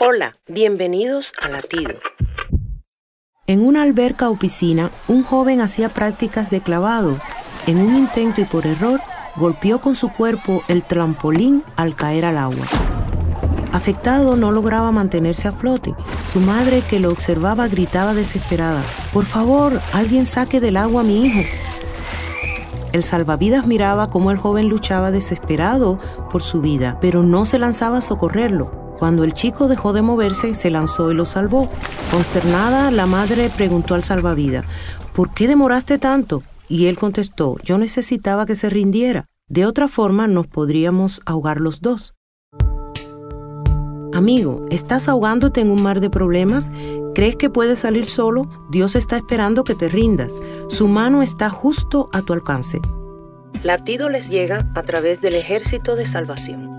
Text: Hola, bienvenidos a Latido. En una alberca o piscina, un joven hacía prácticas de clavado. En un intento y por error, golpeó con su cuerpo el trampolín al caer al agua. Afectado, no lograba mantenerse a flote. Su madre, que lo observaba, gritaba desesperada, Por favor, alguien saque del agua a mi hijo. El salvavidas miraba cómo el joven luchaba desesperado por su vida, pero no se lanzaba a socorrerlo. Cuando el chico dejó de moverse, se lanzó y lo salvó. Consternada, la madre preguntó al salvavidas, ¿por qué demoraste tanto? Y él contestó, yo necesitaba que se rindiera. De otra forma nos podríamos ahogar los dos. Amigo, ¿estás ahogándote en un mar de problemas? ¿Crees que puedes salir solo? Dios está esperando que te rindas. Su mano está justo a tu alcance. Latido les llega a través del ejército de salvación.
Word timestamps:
Hola, 0.00 0.34
bienvenidos 0.48 1.32
a 1.40 1.46
Latido. 1.46 1.94
En 3.46 3.64
una 3.64 3.82
alberca 3.82 4.28
o 4.28 4.36
piscina, 4.36 4.90
un 5.06 5.22
joven 5.22 5.60
hacía 5.60 5.88
prácticas 5.88 6.50
de 6.50 6.60
clavado. 6.60 7.20
En 7.68 7.78
un 7.78 7.94
intento 7.94 8.40
y 8.40 8.44
por 8.44 8.66
error, 8.66 9.00
golpeó 9.36 9.80
con 9.80 9.94
su 9.94 10.10
cuerpo 10.10 10.64
el 10.66 10.82
trampolín 10.82 11.62
al 11.76 11.94
caer 11.94 12.24
al 12.24 12.38
agua. 12.38 12.66
Afectado, 13.70 14.34
no 14.34 14.50
lograba 14.50 14.90
mantenerse 14.90 15.46
a 15.46 15.52
flote. 15.52 15.94
Su 16.26 16.40
madre, 16.40 16.82
que 16.82 16.98
lo 16.98 17.10
observaba, 17.10 17.68
gritaba 17.68 18.14
desesperada, 18.14 18.82
Por 19.12 19.26
favor, 19.26 19.80
alguien 19.92 20.26
saque 20.26 20.60
del 20.60 20.76
agua 20.76 21.02
a 21.02 21.04
mi 21.04 21.24
hijo. 21.24 21.48
El 22.92 23.04
salvavidas 23.04 23.68
miraba 23.68 24.10
cómo 24.10 24.32
el 24.32 24.38
joven 24.38 24.68
luchaba 24.68 25.12
desesperado 25.12 26.00
por 26.30 26.42
su 26.42 26.60
vida, 26.60 26.98
pero 27.00 27.22
no 27.22 27.44
se 27.44 27.60
lanzaba 27.60 27.98
a 27.98 28.02
socorrerlo. 28.02 28.83
Cuando 28.98 29.24
el 29.24 29.34
chico 29.34 29.68
dejó 29.68 29.92
de 29.92 30.02
moverse, 30.02 30.54
se 30.54 30.70
lanzó 30.70 31.10
y 31.10 31.14
lo 31.14 31.24
salvó. 31.24 31.68
Consternada, 32.10 32.90
la 32.90 33.06
madre 33.06 33.50
preguntó 33.54 33.94
al 33.94 34.04
salvavidas, 34.04 34.64
¿por 35.14 35.32
qué 35.34 35.48
demoraste 35.48 35.98
tanto? 35.98 36.42
Y 36.68 36.86
él 36.86 36.98
contestó, 36.98 37.56
yo 37.62 37.78
necesitaba 37.78 38.46
que 38.46 38.56
se 38.56 38.70
rindiera. 38.70 39.26
De 39.48 39.66
otra 39.66 39.88
forma 39.88 40.26
nos 40.26 40.46
podríamos 40.46 41.20
ahogar 41.26 41.60
los 41.60 41.80
dos. 41.80 42.14
Amigo, 44.14 44.64
¿estás 44.70 45.08
ahogándote 45.08 45.60
en 45.60 45.70
un 45.70 45.82
mar 45.82 46.00
de 46.00 46.08
problemas? 46.08 46.70
¿Crees 47.14 47.36
que 47.36 47.50
puedes 47.50 47.80
salir 47.80 48.06
solo? 48.06 48.48
Dios 48.70 48.94
está 48.94 49.16
esperando 49.16 49.64
que 49.64 49.74
te 49.74 49.88
rindas. 49.88 50.32
Su 50.68 50.86
mano 50.86 51.20
está 51.20 51.50
justo 51.50 52.08
a 52.12 52.22
tu 52.22 52.32
alcance. 52.32 52.80
Latido 53.64 54.08
les 54.08 54.28
llega 54.28 54.70
a 54.74 54.82
través 54.82 55.20
del 55.20 55.34
ejército 55.34 55.96
de 55.96 56.06
salvación. 56.06 56.73